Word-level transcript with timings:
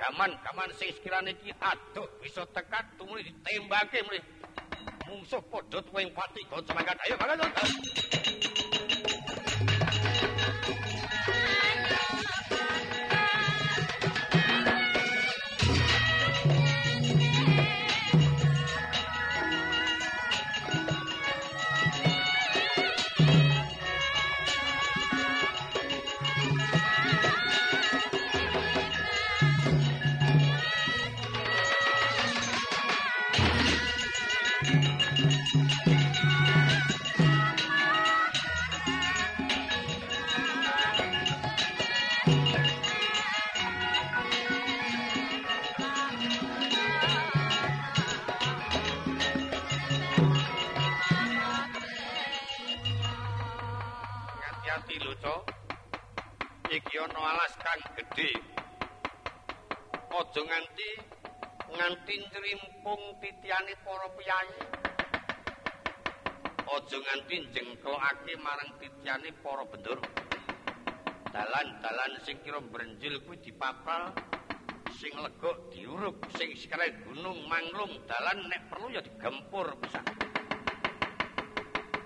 gaman-gaman 0.00 0.72
sing 0.80 0.88
sekirane 0.96 1.36
iki 1.36 1.52
aduh 1.60 2.08
bisa 2.24 2.48
tekan 2.56 2.88
tumuli 2.96 3.20
ditembake 3.28 4.00
mrih. 4.08 4.24
Mungsuh 5.04 5.42
padha 5.52 5.84
tuwing 5.84 6.08
pati 6.16 6.40
kanca 6.48 6.72
mangkat. 6.72 6.96
Ayo 7.04 7.14
mangkat. 7.20 7.68
Aja 60.30 60.46
nganti 60.46 60.88
nganti 61.74 62.14
nrimpung 62.30 63.02
titiane 63.18 63.74
para 63.82 64.06
piyayi. 64.14 64.62
Aja 66.70 66.96
nganti 67.02 67.36
jengklokake 67.50 68.34
marang 68.38 68.70
titiane 68.78 69.30
para 69.42 69.66
bendur. 69.66 69.98
Dalan-dalan 71.34 72.12
sing 72.22 72.38
kira 72.46 72.62
brenjil 72.62 73.18
kuwi 73.26 73.42
dipapal 73.42 74.14
sing 74.94 75.10
lega 75.18 75.50
diurup 75.74 76.22
sing 76.38 76.54
sekare 76.54 76.94
gunung 77.02 77.42
manglung 77.50 77.90
dalan 78.06 78.46
nek 78.46 78.70
perlu 78.70 78.94
ya 78.94 79.02
digempur 79.02 79.66
pisan. 79.82 80.06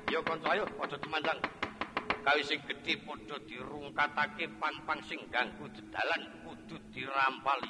Ya 0.08 0.24
kanca 0.24 0.48
ayo 0.56 0.64
padha 0.80 0.96
temandang 0.96 1.40
kawi 2.24 2.40
sing 2.40 2.56
gedhe 2.64 2.96
padha 3.04 3.36
dirungkatake 3.44 4.48
pan-pan 4.56 4.98
sing 5.04 5.20
ganggu 5.28 5.68
dalan 5.92 6.22
kudu 6.40 6.80
dirampali 6.88 7.68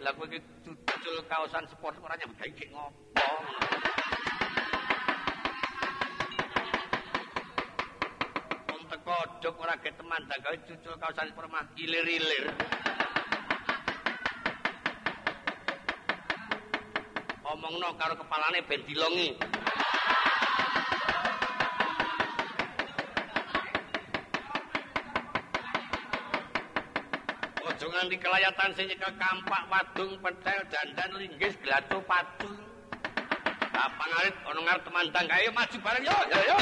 Lah 0.00 0.12
kowe 0.16 0.28
iki 0.28 0.38
dudul 0.62 1.18
kaosan 1.26 1.64
sport 1.66 1.96
ora 1.98 2.14
nyambut 2.20 2.38
gawe 2.38 2.64
ngopo? 2.68 3.26
Wong 8.70 8.82
teko 8.86 9.16
dok 9.40 9.56
ora 9.56 9.74
ge 9.82 9.90
teman 9.96 10.22
dak 10.28 10.38
gawe 10.46 10.56
dudul 10.68 10.94
kaosan 11.00 11.26
sport 11.32 11.48
mah 11.48 11.64
ilir-ilir. 11.80 12.44
Omongno 17.50 17.88
karo 17.98 18.14
kepalane 18.20 18.60
ben 18.68 18.80
dilongi. 18.86 19.55
Nganti 27.84 28.16
kelayatan 28.16 28.70
sing 28.72 28.88
nyekel 28.88 29.12
kampak 29.20 29.62
wadung 29.68 30.16
petel 30.24 30.60
dandan 30.72 31.10
linggis 31.20 31.52
glaco 31.60 32.00
padu 32.08 32.48
apa 33.76 34.04
ngarit 34.08 34.36
ono 34.48 34.60
ngarep 34.64 34.82
temandang. 34.88 35.26
Ayo 35.28 35.52
maju 35.52 35.76
bareng 35.84 36.04
yo 36.08 36.16
yo 36.32 36.40
yo 36.48 36.56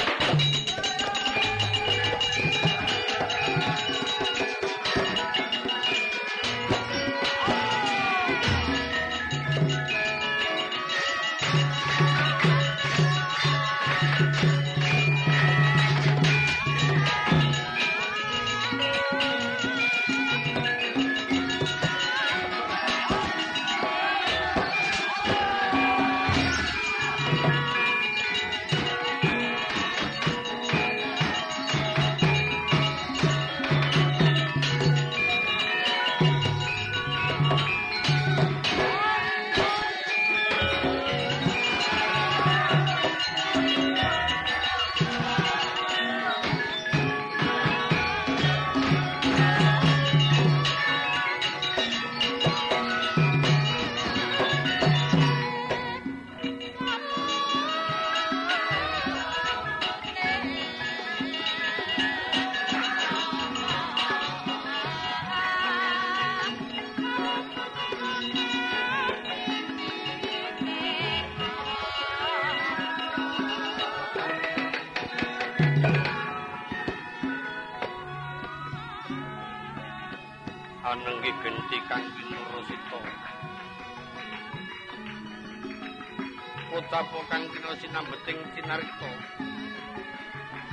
sinambeting 87.85 88.41
cinarita 88.55 89.11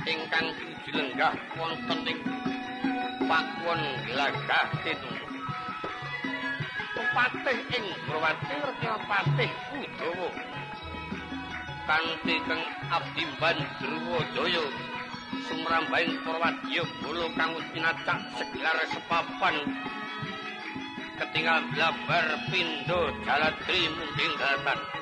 ingkang 0.08 0.48
dilenggah 0.86 1.34
wonten 1.58 2.00
ing 2.08 2.18
pakuwon 3.28 3.80
glagah 4.08 4.66
tinunu 4.80 5.26
Patih 7.12 7.60
ing 7.76 7.84
Brawati 8.08 8.56
Retya 8.56 8.96
Patih 9.04 9.52
Udawa. 9.76 10.32
Kanthi 11.84 12.40
kang 12.48 12.62
abdi 12.88 13.28
Bandruwa 13.36 14.24
Jaya 14.32 14.64
sumrambahing 15.44 16.16
Purwadya 16.24 16.88
Bolo 17.04 17.28
kang 17.36 17.52
pinacak 17.76 18.16
segelar 18.40 18.80
sepapan 18.88 19.56
ketinggal 21.22 21.62
blabar 21.70 22.26
pindo 22.50 23.00
jaladri 23.22 23.86
munding 23.94 24.32
datan 24.42 25.01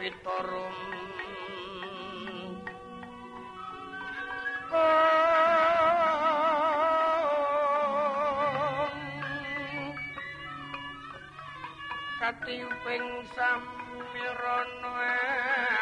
puspitorum 0.00 0.72
katiuping 12.16 13.08
samirana 13.36 14.96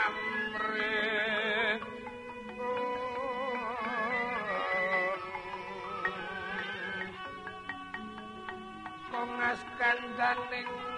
amrih 0.03 1.79
Kongas 9.15 9.63
kandaning 9.79 10.98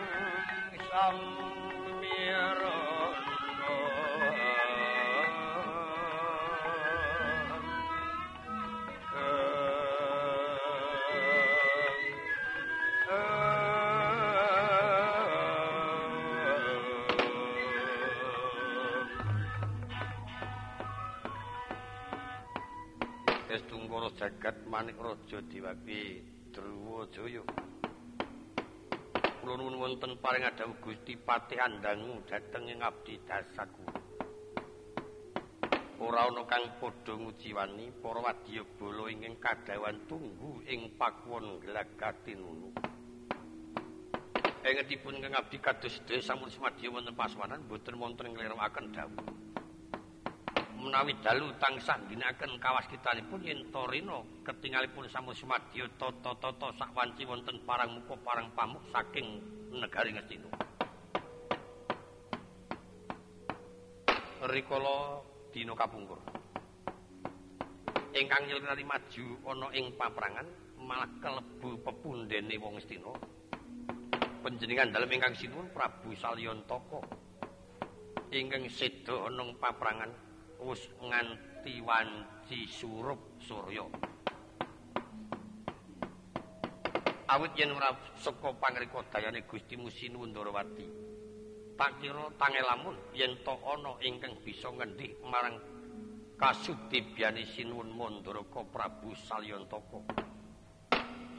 jagat 24.21 24.53
manik 24.69 25.01
raja 25.01 25.41
diwaki 25.49 26.21
Druwa 26.53 27.09
Jaya. 27.09 27.41
Kula 29.41 29.57
nuwun 29.57 29.81
wonten 29.81 30.13
paring 30.21 30.45
adawu 30.45 30.77
Gusti 30.77 31.17
Patih 31.17 31.57
Andangu 31.57 32.21
dhateng 32.29 32.69
ing 32.69 32.85
abdi 32.85 33.17
dasaku. 33.25 33.81
Ora 35.97 36.29
ana 36.29 36.45
kang 36.45 36.69
padha 36.77 37.17
ngujiwani 37.17 37.89
para 37.97 38.21
wadya 38.21 38.61
bala 38.77 39.09
ingkang 39.09 39.41
kadawan 39.41 39.97
tunggu 40.05 40.61
ing 40.69 40.93
pakuwon 41.01 41.57
glagatinunu. 41.57 42.69
Engetipun 44.61 45.17
kang 45.17 45.33
abdi 45.33 45.57
kados 45.57 45.97
sedaya 45.97 46.21
sampun 46.21 46.53
semadya 46.53 46.93
wonten 46.93 47.17
paswanan 47.17 47.65
boten 47.65 47.97
wonten 47.97 48.29
nglirwakaken 48.37 48.93
dawuh. 48.93 49.50
Menawi 50.81 51.13
dalu 51.21 51.53
tansah 51.61 52.01
dinaken 52.09 52.57
kawaskitanipun 52.57 53.45
yen 53.45 53.69
Torino 53.69 54.41
ketingalipun 54.41 55.05
sampun 55.05 55.37
semadya 55.37 55.85
tata-tata 56.01 56.73
sak 56.73 56.89
wanci 56.97 57.21
wonten 57.29 57.61
parang 57.61 58.01
muka 58.01 58.17
parang 58.25 58.49
pamuk 58.57 58.81
saking 58.89 59.37
negari 59.69 60.17
Ngastina. 60.17 60.49
Rikala 64.41 65.21
dina 65.53 65.77
kapungkur. 65.77 66.17
Ingkang 68.17 68.49
nyelirani 68.49 68.83
maju 68.83 69.25
ana 69.53 69.67
ing 69.77 69.93
paprangan 69.93 70.47
malah 70.81 71.07
kelebu 71.21 71.77
pepundhene 71.85 72.57
wong 72.57 72.81
Ngastina. 72.81 73.13
Panjenengan 74.41 74.89
dalem 74.89 75.13
ingkang 75.13 75.37
sinuwun 75.37 75.69
Prabu 75.69 76.17
Salyantaka 76.17 77.05
ingkang 78.33 78.65
seda 78.73 79.29
ana 79.29 79.45
paprangan 79.61 80.30
wis 80.61 80.85
nganti 81.01 81.81
wanci 81.81 82.69
surup 82.69 83.41
surya. 83.41 83.85
Awit 87.31 87.55
yen 87.55 87.71
ora 87.71 87.95
saka 88.19 88.51
pangrika 88.59 89.01
dayane 89.07 89.47
Gusti 89.47 89.79
Musinu 89.79 90.27
Ndarawati. 90.27 90.87
Tak 91.79 91.97
tangelamun 92.37 92.93
yen 93.17 93.39
to 93.41 93.55
ana 93.65 93.95
ingkang 94.03 94.35
bisa 94.43 94.69
ngendhik 94.69 95.17
marang 95.25 95.57
kasudibyane 96.37 97.47
Sinuwun 97.47 97.95
Mandaraka 97.95 98.61
Prabu 98.67 99.15
Salyantaka. 99.15 100.03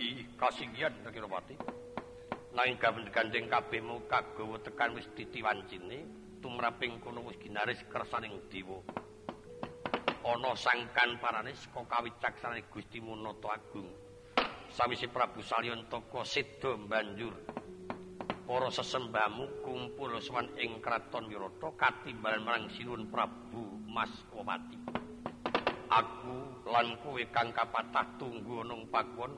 Ih, 0.01 0.35
kasinggihan 0.35 0.97
Ndarawati. 1.05 1.55
Nanging 2.57 2.81
gandeng 3.13 3.47
kabeh 3.49 3.81
mau 3.85 4.01
kagawa 4.09 4.61
tekan 4.65 4.97
wis 4.97 5.09
ditiwancine 5.17 6.05
tumraping 6.43 6.99
kono 7.05 7.25
wis 7.29 7.39
ginaris 7.39 7.81
kersaning 7.87 8.35
dewa. 8.51 8.83
Ana 10.23 10.55
sangkan 10.55 11.19
paranis 11.19 11.67
saka 11.67 11.83
kawicaksanane 11.91 12.63
Gusti 12.71 13.03
Munata 13.03 13.59
Agung. 13.59 13.91
Sawise 14.73 15.11
Prabu 15.11 15.45
Salyantaka 15.45 16.25
seda 16.25 16.79
banjur 16.79 17.35
para 18.47 18.69
sesembahmu 18.73 19.65
kumpul 19.65 20.17
sowan 20.21 20.49
ing 20.57 20.81
kraton 20.81 21.29
Wirata 21.29 21.73
katimbalan 21.77 22.41
marang 22.45 22.65
Sinuwun 22.73 23.11
Prabu 23.11 23.83
Maswati. 23.89 24.79
Aku 25.93 26.65
lan 26.71 26.97
kowe 27.05 27.21
kang 27.29 27.53
kapatah 27.53 28.17
tunggu 28.17 28.65
nang 28.65 28.89
pakuwon 28.89 29.33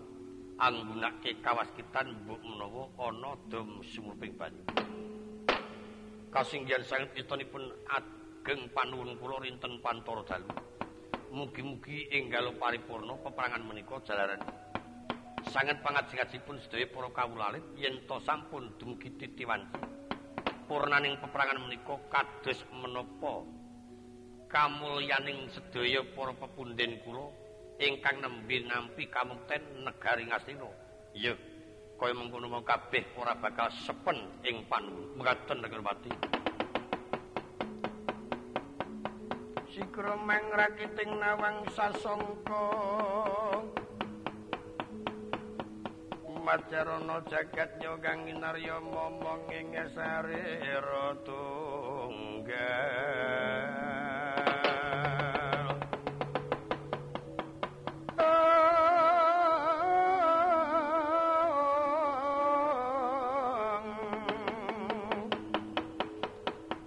anggunake 0.54 1.42
kawaskitan 1.42 2.14
mbok 2.22 2.38
menawa 2.46 2.86
ana 3.02 3.34
dom 3.50 3.82
sumuping 3.82 4.38
banyu. 4.38 4.62
Kasinggihan 6.30 6.82
sanget 6.86 7.10
istanipun 7.18 7.74
ageng 8.44 8.68
panuwun 8.76 9.16
kula 9.16 9.40
rinten 9.40 9.80
pantara 9.80 10.20
dalu. 10.28 10.52
mugi-mugi 11.32 12.12
enggal 12.12 12.52
paripurna 12.60 13.16
peperangan 13.24 13.64
menika 13.64 13.96
jalaran. 14.04 14.36
Sanget 15.48 15.80
pangajeng-ajengipun 15.80 16.60
sedaya 16.60 16.84
para 16.92 17.08
kawulalit 17.08 17.64
yen 17.80 18.04
to 18.04 18.20
sampun 18.20 18.68
dumugi 18.76 19.16
titiwanci. 19.16 19.80
Purnaning 20.68 21.16
peperangan 21.24 21.56
menika 21.64 21.96
kados 22.12 22.60
menapa 22.68 23.48
kamulyaning 24.52 25.48
sedaya 25.48 26.04
para 26.12 26.36
pepundhen 26.36 27.00
kula 27.00 27.32
ingkang 27.80 28.20
nembe 28.20 28.60
nampi 28.60 29.08
kamukten 29.08 29.88
negari 29.88 30.28
Ngastina 30.28 30.68
ya 31.16 31.32
kaya 31.96 32.12
mengkono 32.12 32.60
kabeh 32.60 33.08
ora 33.16 33.40
bakal 33.40 33.72
sepen 33.72 34.20
ing 34.44 34.68
panuwun. 34.68 35.16
Mekaten 35.16 35.64
Negrawati 35.64 36.33
sikromeng 39.74 40.54
rakiting 40.54 41.18
nawang 41.18 41.66
sasongko. 41.74 42.70
Macarana 46.46 47.18
jagat 47.26 47.74
nyogang 47.82 48.30
inarya 48.30 48.78
momong 48.78 49.50
ing 49.50 49.74
sarira 49.90 51.18
tunggal. 51.26 52.54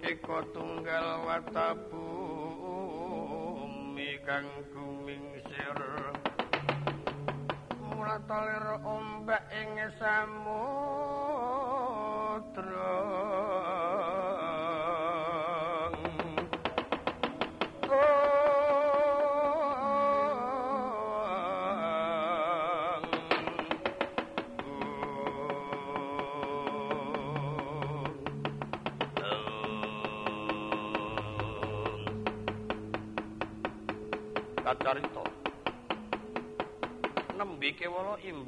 Eko 0.00 0.40
tunggal 0.56 1.28
watabu 1.28 2.17
kang 4.28 4.44
gumingsir. 4.76 5.80
Mulatalir 7.80 8.76
ombak 8.84 9.40
ing 9.56 9.72
samudra 9.96 10.97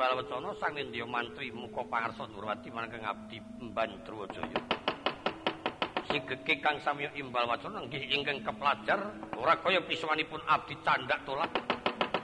kewala 0.00 0.16
imbal 0.16 0.24
wacana 0.24 0.56
sang 0.56 0.80
Indya 0.80 1.04
mantri 1.04 1.52
muka 1.52 1.84
pangarsa 1.84 2.24
Durwati 2.32 2.72
marang 2.72 3.04
abdi 3.04 3.36
Mban 3.60 4.00
Drwajaya. 4.00 4.56
Sigeke 6.08 6.56
kang 6.64 6.80
samya 6.80 7.12
imbal 7.20 7.44
wacana 7.44 7.84
nggih 7.84 8.08
ingkang 8.08 8.40
kepelajar 8.40 8.96
ora 9.36 9.60
kaya 9.60 9.84
piswanipun 9.84 10.40
abdi 10.48 10.72
candak 10.80 11.20
tolak. 11.28 11.52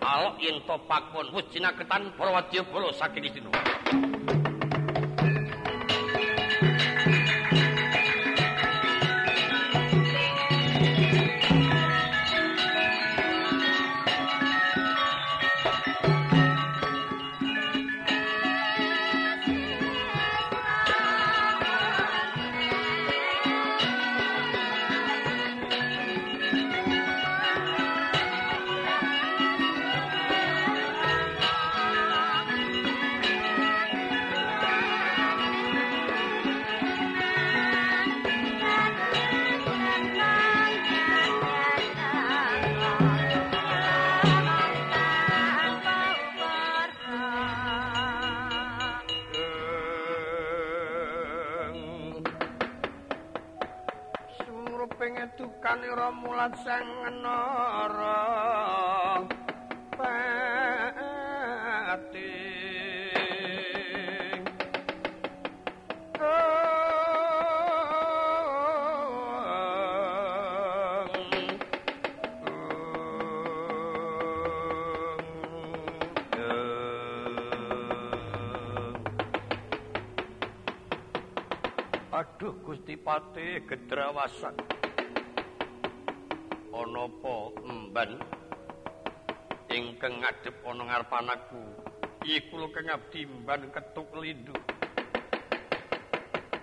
Alok 0.00 0.40
yen 0.40 0.64
to 0.64 0.72
pakon 0.88 1.28
wis 1.36 1.52
cinaketan 1.52 2.16
para 2.16 2.32
wadya 2.32 2.64
bala 2.64 2.96
saking 2.96 3.28
istina. 3.28 3.52
Para 55.36 56.08
mulat 56.16 56.56
sang 56.64 57.12
nara 57.20 58.24
pati 59.92 62.32
Aduh 82.16 82.56
Gusti 82.64 82.96
Pati 82.96 83.60
gedrawasan 83.68 84.75
apa 87.06 87.34
emban 87.62 88.18
ingkang 89.70 90.18
ngadhep 90.18 90.58
ana 90.66 90.82
ngarepan 90.90 91.30
aku 91.30 91.62
iku 92.26 92.58
lho 92.58 92.66
kang 92.74 92.90
abdi 92.90 93.22
emban 93.22 93.70
ketuk 93.70 94.10
lindu 94.18 94.50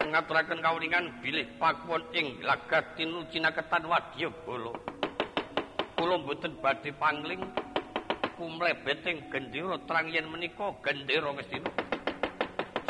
ngaturaken 0.04 0.60
kawuningan 0.60 1.16
bilih 1.24 1.48
pakuwon 1.56 2.04
ing 2.12 2.44
lagat 2.44 2.84
tinucinaketan 3.00 3.88
wadyabala 3.88 4.76
kula 5.96 6.16
mboten 6.20 6.60
badhe 6.60 6.92
pangling 7.00 7.40
kumlebet 8.36 9.00
ing 9.08 9.24
gendera 9.32 9.80
trang 9.88 10.12
yen 10.12 10.28
menika 10.28 10.76
gendera 10.84 11.32
Ngastina 11.32 11.72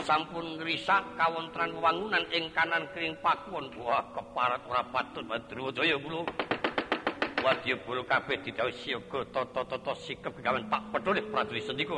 sampun 0.01 0.57
ngrisak 0.57 1.05
kawontran 1.21 1.77
wangunan 1.77 2.25
ing 2.33 2.49
kanan 2.51 2.89
kring 2.97 3.13
pakuwon 3.21 3.69
wah 3.77 4.03
keparat 4.17 4.65
ora 4.65 4.83
patut 4.89 5.23
Badrawajaya 5.29 6.01
kula 6.01 6.25
wadya 7.43 7.75
bulu 7.83 8.07
kabeh 8.07 8.39
didhawuhi 8.39 8.71
siaga 8.79 9.19
tata-tata 9.27 9.93
sikep 9.99 10.31
gawen 10.39 10.63
tak 10.71 10.87
pedhone 10.95 11.19
prajurit 11.27 11.67
sendika 11.67 11.91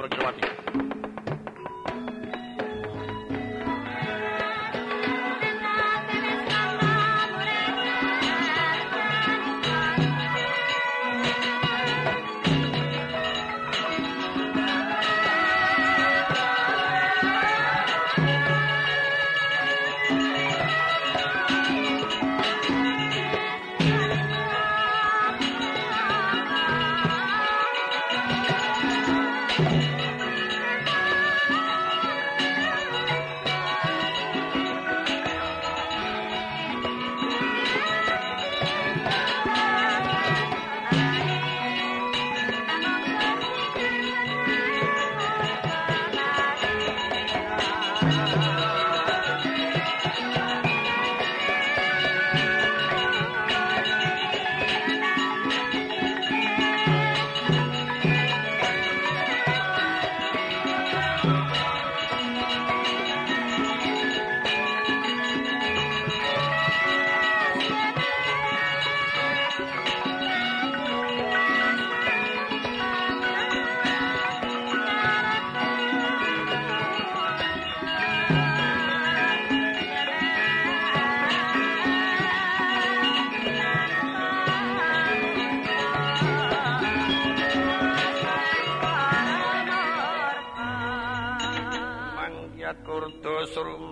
Rajawati 92.95 93.85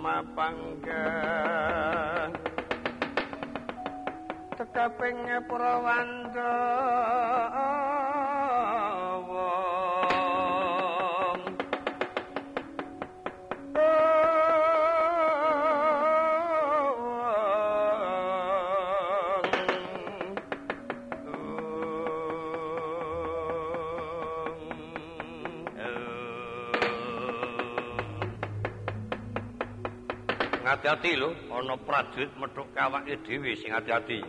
ati-ati 30.84 31.16
lho, 31.16 31.32
ana 31.48 31.80
prajurit 31.80 32.28
metuk 32.36 32.68
kawake 32.76 33.16
dhewe 33.24 33.56
sing 33.56 33.72
ati-ati. 33.72 34.20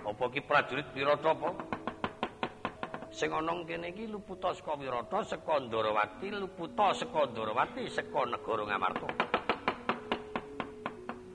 Apa 0.00 0.24
ki 0.32 0.40
prajurit 0.48 0.88
Wirata 0.96 1.36
apa? 1.36 1.52
Sing 3.12 3.28
ana 3.36 3.52
kene 3.68 3.92
iki 3.92 4.08
luputa 4.08 4.56
saka 4.56 4.80
Wirata, 4.80 5.20
saka 5.28 5.60
Ndarawati, 5.60 6.32
luputa 6.32 6.96
saka 6.96 7.28
Ndarawati, 7.36 7.84
saka 7.92 8.24
negara 8.24 8.64
Ngamarta. 8.64 9.08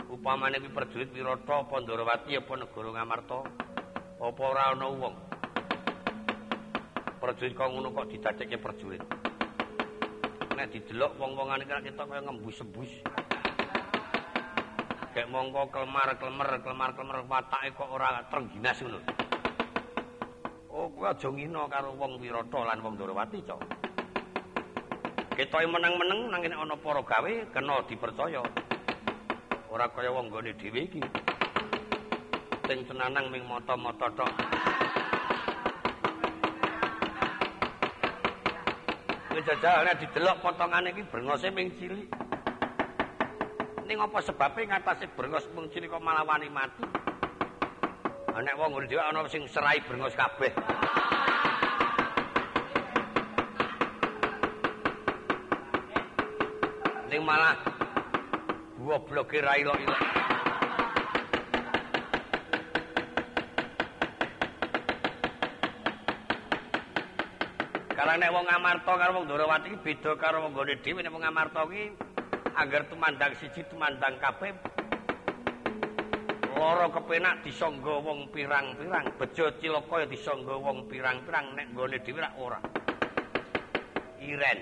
Upamane 0.09 0.57
ki 0.57 0.73
prajurit 0.73 1.13
Wirata 1.13 1.61
apa 1.61 1.77
Ndarawati 1.85 2.41
apa 2.41 2.53
negara 2.57 2.89
Ngamarta, 2.89 3.39
apa 4.17 4.41
ora 4.41 4.73
ana 4.73 4.89
wong. 4.89 5.15
Prajurit 7.21 7.53
kok 7.53 7.69
ngono 7.69 7.93
kok 7.93 8.09
didadekke 8.09 8.57
prajurit. 8.57 9.18
Nek 10.59 10.75
didelok 10.75 11.15
wong-wongan 11.15 11.63
iki 11.63 11.87
kita 11.87 12.03
kaya 12.03 12.19
ngembus-embus. 12.19 12.91
Kayak 15.15 15.31
mongko 15.31 15.71
klemar-klemer, 15.71 16.59
klemar-klemer 16.59 17.23
watake 17.31 17.71
kok 17.71 17.87
ora 17.87 18.27
trengginas 18.27 18.83
ngono. 18.83 18.99
Oh, 20.67 20.91
kuwi 20.91 21.07
aja 21.07 21.31
ngina 21.31 21.63
karo 21.71 21.95
wong 21.95 22.19
Wirata 22.19 22.59
lan 22.67 22.83
wong 22.83 22.99
Durawati, 22.99 23.39
Cok. 23.39 23.61
Ketoke 25.39 25.63
meneng-meneng 25.63 26.27
nang 26.27 26.43
nek 26.43 26.59
ana 26.59 26.75
para 26.75 27.01
gawe 27.07 27.33
kena 27.55 27.79
dipercaya. 27.87 28.43
Ora 29.71 29.87
kaya 29.87 30.11
wong 30.11 30.27
gone 30.27 30.51
dhewe 30.59 30.91
iki. 30.91 30.99
Sing 32.67 32.83
senanang 32.83 33.31
ming 33.31 33.47
mata-mata 33.47 34.11
tok. 34.11 34.31
Jajal 39.43 39.87
nek 39.87 39.99
didelok 40.03 40.37
potongane 40.43 40.91
iki 40.91 41.03
brengose 41.07 41.47
ming 41.51 41.71
cilik. 41.79 42.09
Ning 43.87 43.97
apa 43.97 44.19
sebabe 44.21 44.67
ngatasi 44.67 45.05
brengos 45.15 45.47
mung 45.55 45.65
cilik 45.71 45.89
kok 45.89 46.03
malah 46.03 46.23
wani 46.27 46.51
mati? 46.51 46.83
Nek 48.39 48.55
wong 48.55 48.71
ngene 48.75 48.87
dhewe 48.87 49.03
ana 49.03 49.27
sing 49.27 49.43
serai 49.49 49.83
brengos 49.83 50.15
kabeh. 50.15 50.51
Ning 57.09 57.21
malah 57.25 57.57
gua 58.79 58.97
bloke 59.03 59.41
ra 59.41 59.57
ilok-ilok. 59.57 60.28
Karena 68.09 68.25
nek 68.25 68.33
wong 68.33 68.49
Amarta 68.49 68.97
karo 68.97 69.21
wong 69.21 69.29
Ndrawati 69.29 69.69
iki 69.69 69.77
beda 69.85 70.17
karo 70.17 70.41
wong 70.41 70.57
gone 70.57 70.81
dhewe 70.81 71.05
nek 71.05 71.13
wong 71.13 71.21
Amarta 71.29 71.61
iki 71.69 71.93
anggar 72.57 72.89
tumandang 72.89 73.37
siji 73.37 73.61
tumandang 73.69 74.17
kabeh. 74.17 74.49
Loro 76.57 76.89
kepenak 76.89 77.45
disangga 77.45 78.01
wong 78.01 78.33
pirang-pirang, 78.33 79.13
bejo 79.13 79.53
cilaka 79.61 79.95
ya 80.01 80.07
disangga 80.09 80.57
wong 80.57 80.89
pirang-pirang 80.89 81.53
nek 81.53 81.69
gone 81.77 82.01
dhewe 82.01 82.25
ora. 82.41 82.57
Iren. 84.17 84.59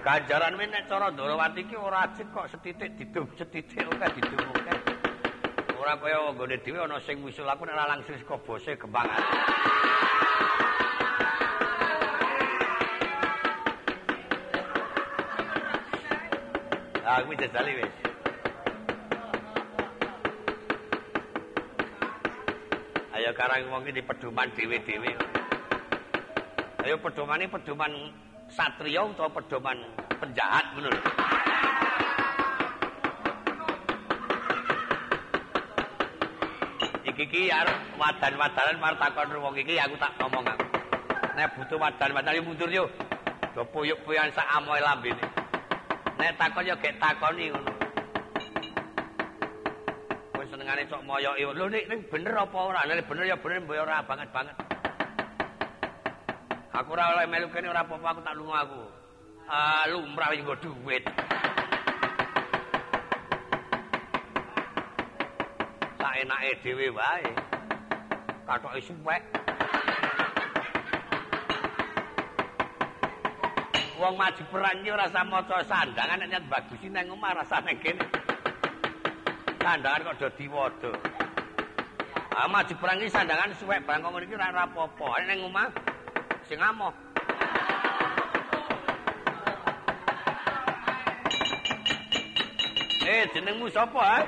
Ganjaran 0.00 0.56
men 0.56 0.72
nek 0.72 0.88
cara 0.88 1.12
Ndrawati 1.12 1.60
iki 1.60 1.76
ora 1.76 2.08
ajeg 2.08 2.32
kok 2.32 2.48
setitik 2.48 2.96
didum 2.96 3.28
setitik 3.36 3.84
ora 3.84 4.08
didum 4.16 4.48
Ora 5.76 5.92
kaya 6.00 6.32
nggone 6.32 6.56
dhewe 6.64 6.80
ana 6.80 6.96
sing 7.04 7.20
musul 7.20 7.44
aku 7.44 7.68
nek 7.68 7.84
langsung 7.84 8.16
saka 8.16 8.40
bose 8.40 8.72
gembang. 8.80 9.12
Aku 17.06 17.30
wis 17.30 17.38
jajali 17.38 17.78
wis. 17.78 17.92
Ayo 23.14 23.30
karang 23.30 23.70
wong 23.70 23.86
iki 23.86 24.02
pedoman 24.02 24.50
dhewe-dhewe. 24.58 25.14
Ayo 26.82 26.98
pedomane 26.98 27.46
pedoman 27.46 28.10
satriya 28.50 29.06
utawa 29.06 29.30
pedoman 29.30 29.78
penjahat 30.18 30.66
ngono 30.74 30.90
lho. 30.90 31.02
Iki 37.06 37.22
iki 37.22 37.54
arep 37.54 37.78
wadan-wadanan 38.02 38.82
mar 38.82 38.98
takon 38.98 39.30
wong 39.38 39.54
iki 39.54 39.78
aku 39.78 39.94
tak 39.94 40.10
ngomong 40.18 40.42
aku. 40.42 40.66
Nek 41.38 41.54
butuh 41.54 41.78
wadan-wadanan 41.78 42.42
mundur 42.42 42.66
yo. 42.66 42.90
Do 43.54 43.62
puyuk-puyukan 43.70 44.34
sak 44.34 44.50
amoe 44.58 44.82
lambene. 44.82 45.45
Nek 46.16 46.32
takon 46.40 46.64
ya 46.64 46.74
gek 46.80 46.96
takoni 46.96 47.52
ngono. 47.52 47.72
Wis 50.40 50.48
senengane 50.48 50.88
cok 50.88 51.04
moyoki. 51.04 51.44
Lho 51.44 51.66
nek 51.68 51.84
ning 51.92 52.00
bener 52.08 52.34
apa 52.40 52.58
ora? 52.58 52.80
Nek 52.88 53.04
bener 53.04 53.24
ya 53.28 53.36
bener 53.36 53.60
mbok 53.60 53.84
ora 53.84 54.00
banget-banget. 54.00 54.56
Aku 56.76 56.92
ora 56.92 57.16
oleh 57.16 57.24
melu 57.28 57.48
kene 57.52 57.72
ora 57.72 57.84
apa-apa 57.84 58.08
aku 58.16 58.20
tak 58.24 58.36
lunga 58.36 58.56
aku. 58.64 58.82
Ah 59.48 59.84
lumrah 59.92 60.28
wis 60.32 60.40
nggo 60.40 60.56
dhuwit. 60.60 61.04
Sak 66.00 66.14
enake 66.20 66.50
dhewe 66.64 66.86
wae. 66.96 67.28
Katoke 68.48 68.80
suwek. 68.84 69.45
Wong 73.96 74.14
maju 74.16 74.42
perang 74.52 74.76
iki 74.84 74.92
ora 74.92 75.08
usah 75.08 75.64
sandangan 75.64 76.20
nek 76.20 76.28
nyat 76.28 76.44
bagusi 76.52 76.88
nang 76.92 77.08
omah 77.08 77.32
rasane 77.32 77.72
kene. 77.80 78.04
Sandangan 79.60 80.04
kok 80.12 80.16
do 80.20 80.28
diwada. 80.36 80.92
Ah 82.36 82.44
maju 82.44 82.74
perang 82.76 83.00
iki 83.00 83.08
sandangan 83.08 83.56
suwek 83.56 83.80
barang 83.88 84.04
kok 84.04 84.12
ngene 84.12 84.26
iki 84.28 84.36
ora 84.36 84.48
apa-apa. 84.52 85.06
Nek 85.16 85.26
nang 85.32 85.40
omah 85.48 85.68
sing 86.44 86.60
amoh. 86.60 86.92
Eh 93.06 93.24
jenengmu 93.32 93.70
sapa 93.72 94.02
ha? 94.02 94.20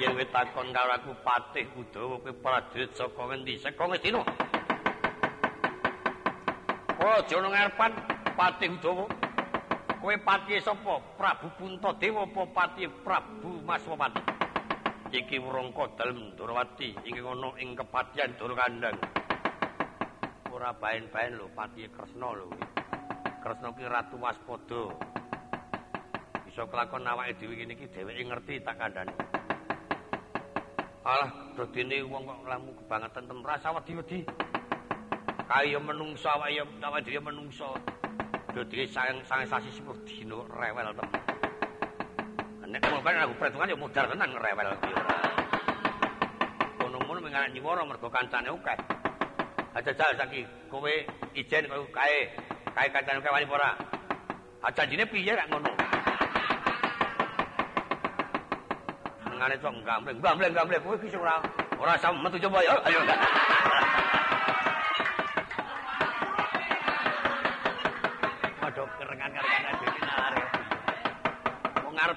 Yen 0.00 0.16
wis 0.16 0.26
takon 0.32 0.72
karo 0.72 0.96
aku 0.96 1.12
Patih 1.20 1.68
Udawa 1.76 2.16
kowe 2.24 2.32
prajurit 2.40 2.88
saka 2.96 3.20
ngendi? 3.28 3.60
Saka 3.60 3.84
Ngastina. 3.84 4.24
Oh, 7.00 7.20
jono 7.28 7.52
ngarepan 7.52 8.19
Patih 8.40 8.72
Udawa. 8.72 9.04
Kowe 10.00 10.16
patihe 10.16 10.64
sapa? 10.64 10.96
Prabu 11.20 11.52
Puntadewa 11.60 12.24
apa 12.24 12.48
patihe 12.48 12.88
Prabu 13.04 13.60
Maswapati? 13.60 14.24
Iki 15.12 15.44
wrangka 15.44 15.92
dalem 16.00 16.32
Durawati 16.40 16.96
ingkang 17.04 17.36
ana 17.36 17.52
ing 17.60 17.76
kepatihan 17.76 18.32
Durakandang. 18.40 18.96
Ora 20.48 20.72
baen-baen 20.72 21.36
lho 21.36 21.52
patihe 21.52 21.92
Kresna 21.92 22.32
lho. 22.32 22.48
Kresna 23.44 23.76
ki 23.76 23.84
ratu 23.84 24.16
waspada. 24.16 24.88
Bisa 26.48 26.64
kelakon 26.64 27.04
awake 27.12 27.36
dhewe 27.36 27.60
ngene 27.60 27.76
iki 27.76 27.92
dheweke 27.92 28.24
ngerti 28.24 28.64
tak 28.64 28.80
kandhani. 28.80 29.12
Alah, 31.04 31.52
dodene 31.60 32.08
wong 32.08 32.24
kok 32.24 32.40
lamu 32.48 32.72
kebangetan 32.72 33.28
tem 33.28 33.44
rasa 33.44 33.68
wedi-wedi. 33.76 34.24
Kaya 35.44 35.76
menungso 35.76 36.32
awake 36.32 36.64
ya 37.04 37.20
awake 38.50 38.66
dhewe 38.66 38.86
sayang 38.90 39.18
sayang 39.22 39.46
sasi 39.46 39.70
sepuluh 39.70 39.98
dino 40.02 40.42
rewel 40.58 40.90
temen. 40.90 41.22
Nek 42.70 42.82
ngono 42.86 43.02
kan 43.02 43.26
aku 43.26 43.34
perhitungan 43.38 43.70
ya 43.70 43.76
mudar 43.78 44.04
tenan 44.06 44.30
ngrewel 44.30 44.68
iki. 44.78 44.90
Ngono-ngono 46.78 47.18
mengarak 47.18 47.50
nyiwara 47.50 47.82
mergo 47.82 48.06
kancane 48.06 48.46
akeh. 48.46 48.78
Aja 49.74 49.90
jal 49.94 50.10
saiki 50.18 50.46
kowe 50.70 50.94
ijen 51.34 51.66
kowe 51.66 51.82
kae. 51.90 52.30
Kae 52.74 52.88
kancane 52.94 53.18
kowe 53.22 53.34
wani 53.34 53.46
ora? 53.50 53.74
Aja 54.62 54.82
jine 54.86 55.02
piye 55.06 55.34
rak 55.34 55.50
ngono? 55.50 55.70
Ngane 59.34 59.54
cok 59.58 59.74
gambleng, 59.82 60.18
gambleng, 60.22 60.52
gambleng 60.54 60.82
kowe 60.86 60.94
iki 60.94 61.18
ora 61.18 61.42
ora 61.74 61.98
sam 61.98 62.22
metu 62.22 62.38
coba 62.38 62.62
ya. 62.62 62.74
Ayo. 62.86 63.00
Padha 68.62 68.84
kerengan-kerengan 68.94 69.74
dhewe 69.82 70.00
nare. 70.06 70.42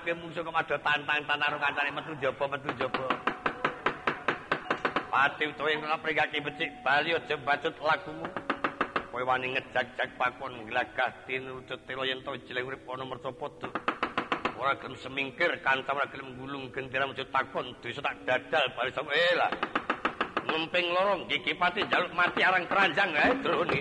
Ngarepe 0.03 0.19
musuh 0.19 0.43
kok 0.43 0.51
padha 0.51 0.75
tantang-tantang 0.83 1.39
karo 1.39 1.57
kancane 1.63 1.95
metu 1.95 2.11
jaba 2.19 2.43
metu 2.51 2.75
jaba. 2.75 3.07
Pati 5.07 5.43
utawa 5.47 5.71
ing 5.71 5.79
pringake 6.03 6.43
becik 6.43 6.83
bali 6.83 7.15
aja 7.15 7.39
bacut 7.39 7.71
lagumu. 7.79 8.27
Kowe 9.15 9.23
wani 9.23 9.55
ngejak-jak 9.55 10.19
pakon 10.19 10.67
glagah 10.67 11.07
tinutut 11.23 11.79
telo 11.87 12.03
yen 12.03 12.19
to 12.19 12.35
jeleng 12.51 12.67
urip 12.67 12.83
ana 12.83 13.07
mercapada. 13.07 13.71
Ora 14.59 14.75
gelem 14.75 14.99
semingkir 14.99 15.63
kancam 15.63 15.95
ora 15.95 16.11
gelem 16.11 16.35
gulung 16.35 16.67
gendera 16.75 17.07
metu 17.07 17.23
takon 17.31 17.71
desa 17.79 18.03
tak 18.03 18.27
dadal 18.27 18.75
bali 18.75 18.91
sapa 18.91 19.07
eh 19.07 19.33
lah. 19.39 19.51
Ngemping 20.51 20.87
lorong 20.91 21.31
gigi 21.31 21.55
pati 21.55 21.87
jaluk 21.87 22.11
mati 22.11 22.43
arang 22.43 22.67
keranjang 22.67 23.15
ae 23.15 23.31
drone. 23.39 23.79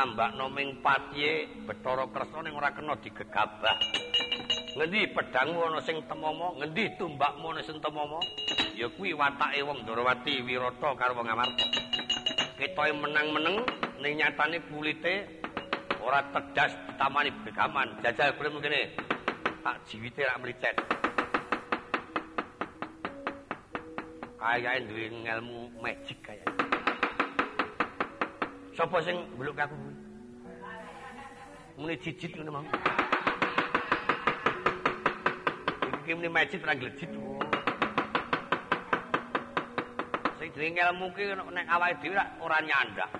Ambak 0.00 0.32
noming 0.32 0.80
patihe 0.80 1.60
Bathara 1.68 2.08
Kresna 2.08 2.40
ning 2.40 2.56
ora 2.56 2.72
kena 2.72 2.96
digegabah. 2.96 3.76
Ngendi 4.72 5.12
pedangmu 5.12 5.60
ana 5.60 5.84
sing 5.84 6.00
temomo, 6.08 6.56
ngendi 6.56 6.96
tumbakmu 6.96 7.52
ana 7.52 7.60
sing 7.60 7.76
temomo? 7.84 8.16
Ya 8.80 8.88
kuwi 8.96 9.12
watake 9.12 9.60
wong 9.60 9.84
Darawati 9.84 10.40
Wirata 10.40 10.96
karo 10.96 11.12
wong 11.20 11.28
Amarta. 11.28 11.68
Ketoke 12.56 12.96
menang-meneng 12.96 13.60
ning 14.00 14.12
nyatane 14.16 14.64
kulite 14.72 15.44
ora 16.00 16.24
tedas 16.32 16.72
ditamani 16.88 17.28
begaman. 17.44 18.00
Jajal 18.00 18.32
kulit 18.40 18.56
ngene. 18.56 18.82
Tak 19.60 19.84
jiwite 19.84 20.24
rak 20.24 20.40
mlicet. 20.40 20.76
Kayake 24.40 24.80
duwe 24.88 25.12
ngelmu 25.12 25.76
magic 25.84 26.24
kaya. 26.24 26.59
Sapa 28.80 28.96
sing 29.04 29.12
mbeluk 29.36 29.60
aku 29.60 29.76
kuwi? 29.76 29.94
Mune 31.76 31.94
jijit 32.00 32.32
ngono 32.32 32.48
mau. 32.48 32.64
Iki 36.00 36.16
mune 36.16 36.32
magic 36.32 36.64
ora 36.64 36.72
glejit. 36.72 37.12
Sing 40.40 40.48
ngelmu 40.56 41.12
ki 41.12 41.28
nek 41.28 41.68
awake 41.68 42.00
dhewe 42.00 42.24
ora 42.40 42.56
nyandak. 42.64 43.12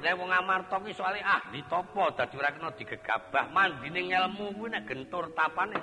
Nek 0.00 0.16
wong 0.16 0.32
Amarta 0.32 0.80
ki 0.80 0.96
soalé 0.96 1.20
ahli 1.20 1.60
topo 1.68 2.08
dadi 2.16 2.40
ora 2.40 2.48
kena 2.48 2.72
digegabah 2.72 3.52
mandine 3.52 4.00
ngelmu 4.08 4.56
kuwi 4.56 4.72
nek 4.72 4.88
gentur 4.88 5.28
tapane. 5.36 5.76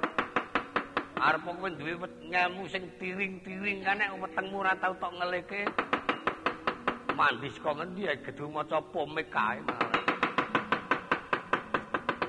arep 1.22 1.46
kowe 1.46 1.70
duwe 1.70 1.94
ngelmu 2.30 2.66
sing 2.70 2.90
tiring-tiring 2.98 3.82
kan 3.86 3.98
nek 4.02 4.14
wetengmu 4.22 4.58
ora 4.62 4.74
tau 4.78 4.94
tok 4.98 5.14
ngeleke 5.18 5.66
mandi 7.18 7.50
saka 7.50 7.82
ngendi 7.82 8.06
ya 8.06 8.14
gedung 8.22 8.54
maca 8.54 8.78
pomik 8.94 9.34
kae 9.34 9.58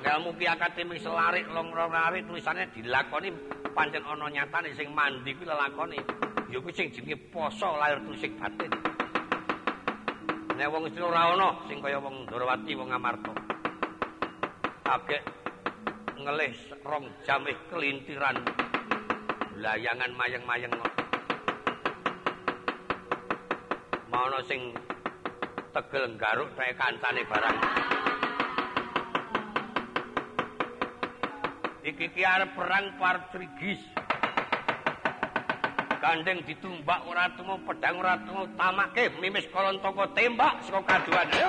ngelmu 0.01 0.33
ki 0.41 0.49
akademi 0.49 0.97
selarik 0.97 1.45
long-long 1.53 1.93
tulisane 2.25 2.65
dilakoni 2.73 3.29
pancen 3.77 4.01
ana 4.09 4.27
nyatane 4.33 4.73
sing 4.73 4.89
mandi 4.97 5.37
kuwi 5.37 5.45
lelakone 5.45 6.01
ya 6.49 6.57
kuwi 6.65 6.73
sing 6.73 6.89
jenenge 6.89 7.21
poso 7.29 7.69
lahir 7.77 8.01
tusik 8.09 8.33
batin. 8.41 8.73
Nek 10.57 10.67
wong 10.73 10.89
istilah 10.89 11.13
ora 11.13 11.23
ana 11.37 11.49
sing 11.69 11.79
kaya 11.79 12.01
wong 12.01 12.25
Ndorowati 12.25 12.73
wong 12.73 12.89
Amarta. 12.91 13.31
Agek 14.89 15.23
ngelih 16.17 16.55
rong 16.83 17.05
jamih 17.29 17.55
kelintiran. 17.69 18.43
Layangan 19.61 20.11
mayeng-mayeng 20.17 20.75
mau 24.09 24.25
sing 24.49 24.73
tegel 25.73 26.17
garuk 26.17 26.49
kae 26.57 26.73
kancane 26.77 27.23
barang. 27.29 27.59
Iki 31.85 32.07
ki 32.13 32.25
perang 32.57 32.87
partrigis 33.01 33.81
gandeng 35.99 36.41
ditumbak 36.47 37.05
ora 37.05 37.29
temu 37.37 37.57
pedang 37.69 37.97
ora 38.01 38.15
temu 38.25 38.45
tamake 38.57 39.13
mimis 39.21 39.49
kolon 39.53 39.77
toko 39.81 40.09
tembak 40.17 40.57
saka 40.65 40.81
kaduan. 40.85 41.29
ayo 41.33 41.49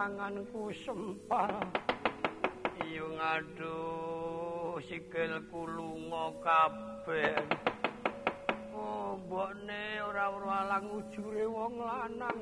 tanganku 0.00 0.70
sempal 0.86 1.50
iyo 2.88 3.06
ngaduh 3.18 4.78
sikilku 4.86 5.66
lunga 5.66 6.32
kabeh. 6.40 7.36
Oh 8.72 9.18
mbokne 9.20 10.00
ora 10.06 10.32
ora 10.32 10.54
alang 10.64 10.86
ujure 10.88 11.44
wong 11.50 11.74
lanang. 11.82 12.40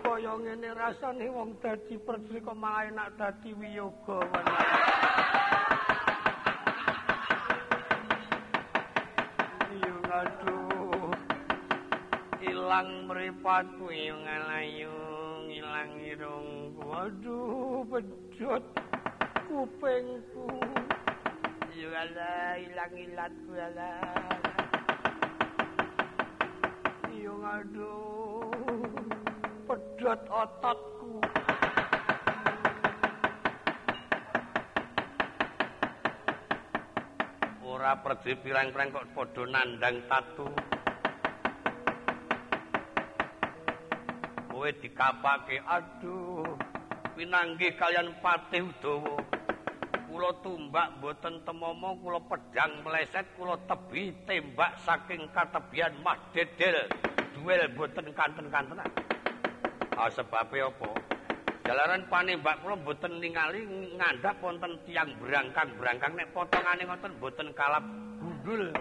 Kaya 0.00 0.32
ngene 0.36 0.70
rasane 0.76 1.26
wong 1.32 1.58
dadi 1.58 1.96
perdi 1.98 2.38
kok 2.38 2.54
malah 2.54 2.86
enak 2.86 3.08
dadi 3.18 3.50
wiyoga 3.56 4.20
ngaduh 10.10 11.14
ilang 12.42 13.06
mripatku 13.06 13.94
iyo 13.94 14.18
ngalayu 14.18 14.98
ilang 15.54 16.02
irung. 16.02 16.74
Waduh 16.82 17.86
kupingku. 19.46 20.50
Yo 21.78 21.94
ala 21.94 22.58
ilang 22.58 22.94
ilatku 22.98 23.54
ala 23.54 23.90
yo 27.14 27.38
aduh 27.46 28.50
pedot 29.70 30.22
ototku 30.26 30.99
ora 37.90 37.98
perdi 38.06 38.38
pirang-pirang 38.38 38.94
kok 38.94 39.06
padha 39.18 39.42
nandang 39.50 39.98
tatu. 40.06 40.46
Kowe 44.46 44.70
dikapake 44.78 45.58
aduh 45.66 46.54
pinanggi 47.18 47.74
kalian 47.74 48.14
patih 48.22 48.70
udawa. 48.70 49.18
Kula 50.06 50.30
tumbak 50.38 51.02
boten 51.02 51.42
temomo 51.42 51.98
kula 51.98 52.22
pedang 52.30 52.78
meleset 52.86 53.26
kula 53.34 53.58
tebi 53.66 54.14
tembak 54.22 54.78
saking 54.86 55.26
katebian 55.34 55.90
mah 56.06 56.14
dedel. 56.30 56.86
Duel 57.34 57.74
boten 57.74 58.06
kanten-kantenan. 58.14 58.86
Ah 59.98 60.06
sebabe 60.14 60.62
apa 60.62 61.09
jalaran 61.70 62.02
panembak 62.10 62.66
kula 62.66 62.82
boten 62.82 63.22
ningali 63.22 63.62
ngandhap 63.94 64.42
wonten 64.42 64.74
tiang 64.82 65.06
brangkang-brangkang 65.22 66.18
nek 66.18 66.34
potongane 66.34 66.82
ngoten 66.82 67.14
boten 67.22 67.54
kalap 67.54 67.86
gundul 68.18 68.74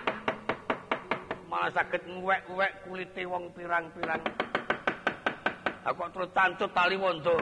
malah 1.48 1.72
saged 1.72 2.04
nguwek-uwek 2.04 2.84
kulite 2.84 3.24
wong 3.24 3.48
pirang-pirang. 3.56 4.20
Aku 5.88 6.04
terus 6.12 6.28
cancut 6.36 6.68
tali 6.76 7.00
wondo 7.00 7.40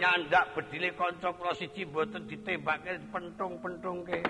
nyandak 0.00 0.48
bedile 0.56 0.96
kanca 0.96 1.36
kula 1.36 1.52
siji 1.52 1.84
mboten 1.84 2.24
ditembake 2.24 3.04
pentung-pentungke 3.12 4.24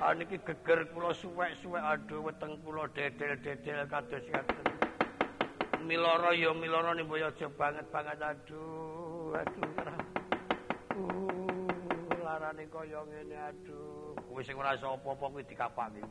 ah 0.00 0.16
niki 0.16 0.40
geger 0.40 0.88
kula 0.96 1.12
suwek-suwek. 1.12 1.84
Aduh 1.84 2.24
weteng 2.24 2.56
kula 2.64 2.88
dedel-dedel 2.96 3.84
kados 3.84 4.24
ngaten 4.32 4.77
miloro 5.86 6.32
ya 6.34 6.50
miloro 6.54 6.94
ning 6.94 7.06
boyo 7.06 7.30
aja 7.30 7.46
banget-banget 7.48 8.18
aduh 8.18 9.34
aduh 9.38 9.70
uh, 10.98 12.16
larane 12.24 12.64
kaya 12.66 13.00
ngene 13.06 13.36
aduh. 13.36 14.14
Kowe 14.26 14.42
sing 14.44 14.58
ora 14.58 14.74
iso 14.74 14.94
apa-apa 14.98 15.30
kuwi 15.32 15.44
dikapaki 15.46 16.02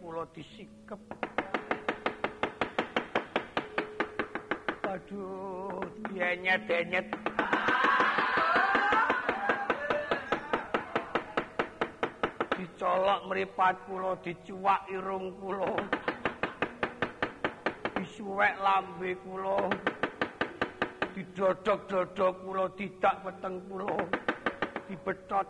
kula 0.00 0.26
disikep. 0.34 1.00
Aduh 4.88 5.80
denyet 6.12 6.68
denyet 6.68 7.06
dicolok 12.58 13.20
mripat 13.30 13.76
kula 13.88 14.18
dicuwak 14.20 14.84
irung 14.92 15.32
kula 15.40 16.01
disuwek 18.22 18.54
lambe 18.62 19.14
kula. 19.26 19.70
Didodok-dodok 21.14 22.34
kula 22.46 22.68
didak 22.78 23.18
weteng 23.26 23.58
kula. 23.66 24.06
Dibetot 24.86 25.46